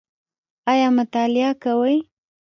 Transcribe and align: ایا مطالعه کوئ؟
ایا 0.71 0.87
مطالعه 0.97 1.51
کوئ؟ 1.63 1.95